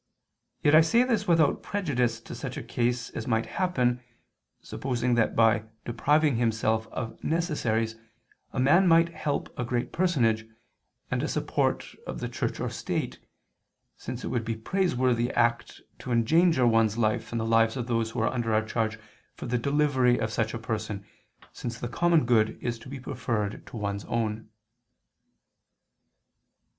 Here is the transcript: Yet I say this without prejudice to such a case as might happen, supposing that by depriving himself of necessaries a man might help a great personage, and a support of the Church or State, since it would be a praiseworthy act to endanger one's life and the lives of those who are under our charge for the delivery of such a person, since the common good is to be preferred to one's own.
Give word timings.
Yet 0.63 0.73
I 0.73 0.81
say 0.81 1.03
this 1.03 1.27
without 1.27 1.61
prejudice 1.61 2.19
to 2.21 2.33
such 2.33 2.57
a 2.57 2.63
case 2.63 3.11
as 3.11 3.27
might 3.27 3.45
happen, 3.45 4.01
supposing 4.59 5.13
that 5.13 5.35
by 5.35 5.65
depriving 5.85 6.37
himself 6.37 6.87
of 6.87 7.23
necessaries 7.23 7.97
a 8.51 8.59
man 8.59 8.87
might 8.87 9.09
help 9.09 9.53
a 9.59 9.63
great 9.63 9.91
personage, 9.93 10.47
and 11.11 11.21
a 11.21 11.27
support 11.27 11.85
of 12.07 12.19
the 12.19 12.27
Church 12.27 12.59
or 12.59 12.67
State, 12.67 13.19
since 13.95 14.23
it 14.23 14.29
would 14.29 14.43
be 14.43 14.53
a 14.55 14.57
praiseworthy 14.57 15.29
act 15.33 15.81
to 15.99 16.11
endanger 16.11 16.65
one's 16.65 16.97
life 16.97 17.31
and 17.31 17.39
the 17.39 17.45
lives 17.45 17.77
of 17.77 17.85
those 17.85 18.09
who 18.09 18.21
are 18.21 18.33
under 18.33 18.55
our 18.55 18.65
charge 18.65 18.97
for 19.35 19.45
the 19.45 19.59
delivery 19.59 20.19
of 20.19 20.33
such 20.33 20.55
a 20.55 20.57
person, 20.57 21.05
since 21.53 21.77
the 21.79 21.87
common 21.87 22.25
good 22.25 22.57
is 22.59 22.79
to 22.79 22.89
be 22.89 22.99
preferred 22.99 23.63
to 23.67 23.77
one's 23.77 24.05
own. 24.05 24.49